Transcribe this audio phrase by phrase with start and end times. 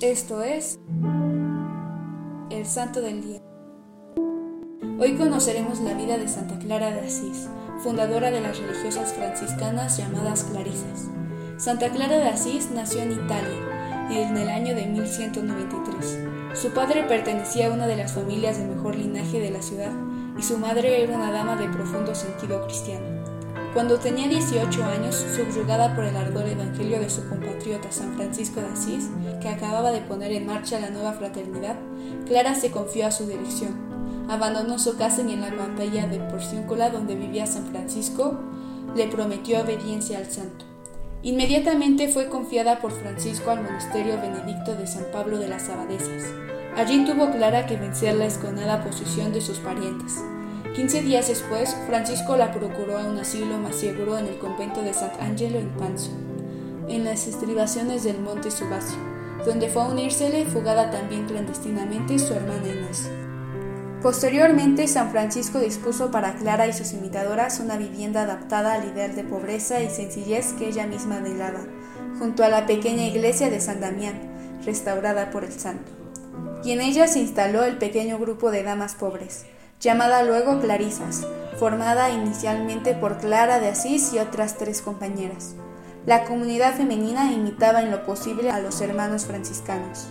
[0.00, 0.78] Esto es
[2.50, 3.42] el Santo del Día.
[4.98, 7.50] Hoy conoceremos la vida de Santa Clara de Asís,
[7.84, 11.10] fundadora de las religiosas franciscanas llamadas Clarisas.
[11.58, 16.18] Santa Clara de Asís nació en Italia en el año de 1193.
[16.54, 19.92] Su padre pertenecía a una de las familias de mejor linaje de la ciudad
[20.38, 23.39] y su madre era una dama de profundo sentido cristiano.
[23.72, 28.66] Cuando tenía 18 años, subyugada por el ardor evangelio de su compatriota San Francisco de
[28.66, 29.08] Asís,
[29.40, 31.76] que acababa de poner en marcha la nueva fraternidad,
[32.26, 34.26] Clara se confió a su dirección.
[34.28, 38.40] Abandonó su casa en la capilla de Porciúncula donde vivía San Francisco,
[38.96, 40.64] le prometió obediencia al santo.
[41.22, 46.24] Inmediatamente fue confiada por Francisco al monasterio benedicto de San Pablo de las Abadesas.
[46.76, 50.22] Allí tuvo Clara que vencer la esconada posición de sus parientes.
[50.74, 54.94] Quince días después, Francisco la procuró a un asilo más seguro en el convento de
[54.94, 56.12] Sant'Angelo in Panzo,
[56.88, 58.98] en las estribaciones del monte Subasio,
[59.44, 63.10] donde fue a unírsele, fugada también clandestinamente, su hermana Inés.
[64.00, 69.24] Posteriormente, San Francisco dispuso para Clara y sus imitadoras una vivienda adaptada al ideal de
[69.24, 71.60] pobreza y sencillez que ella misma anhelaba,
[72.20, 75.90] junto a la pequeña iglesia de San Damián, restaurada por el santo.
[76.62, 79.46] Y en ella se instaló el pequeño grupo de damas pobres,
[79.80, 81.26] llamada luego Clarisas,
[81.58, 85.54] formada inicialmente por Clara de Asís y otras tres compañeras.
[86.04, 90.08] La comunidad femenina imitaba en lo posible a los hermanos franciscanos.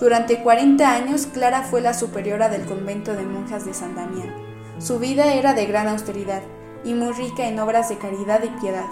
[0.00, 4.34] Durante 40 años, Clara fue la superiora del convento de monjas de San Damián.
[4.78, 6.42] Su vida era de gran austeridad
[6.84, 8.86] y muy rica en obras de caridad y piedad.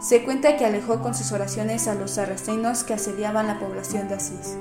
[0.00, 4.16] Se cuenta que alejó con sus oraciones a los sarracenos que asediaban la población de
[4.16, 4.56] Asís.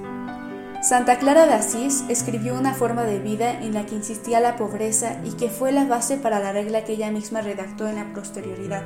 [0.82, 5.18] Santa Clara de Asís escribió una forma de vida en la que insistía la pobreza
[5.24, 8.84] y que fue la base para la regla que ella misma redactó en la posterioridad,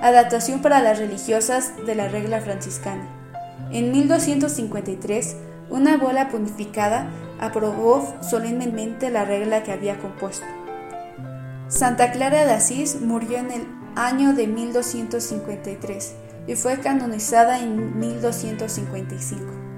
[0.00, 3.08] adaptación para las religiosas de la regla franciscana.
[3.72, 5.36] En 1253,
[5.68, 10.46] una bola punificada aprobó solemnemente la regla que había compuesto.
[11.66, 13.66] Santa Clara de Asís murió en el
[13.96, 16.14] año de 1253
[16.46, 19.69] y fue canonizada en 1255.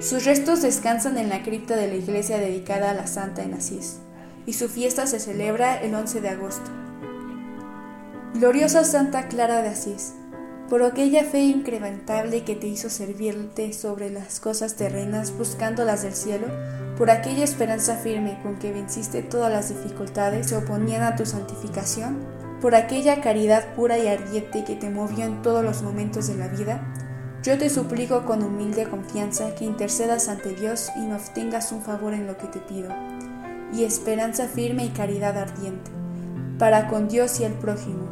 [0.00, 3.98] Sus restos descansan en la cripta de la iglesia dedicada a la Santa en Asís,
[4.44, 6.70] y su fiesta se celebra el 11 de agosto.
[8.34, 10.14] Gloriosa Santa Clara de Asís,
[10.68, 16.14] por aquella fe incrementable que te hizo servirte sobre las cosas terrenas buscando las del
[16.14, 16.48] cielo,
[16.98, 21.24] por aquella esperanza firme con que venciste todas las dificultades que se oponían a tu
[21.24, 22.18] santificación,
[22.60, 26.48] por aquella caridad pura y ardiente que te movió en todos los momentos de la
[26.48, 26.82] vida,
[27.44, 32.14] yo te suplico con humilde confianza que intercedas ante Dios y me obtengas un favor
[32.14, 32.88] en lo que te pido,
[33.74, 35.90] y esperanza firme y caridad ardiente,
[36.58, 38.08] para con Dios y el prójimo.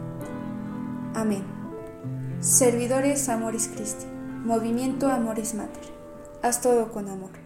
[1.15, 1.44] Amén.
[2.41, 4.04] Servidores Amoris Christi,
[4.44, 5.82] Movimiento Amoris Mater.
[6.43, 7.41] Haz todo con amor.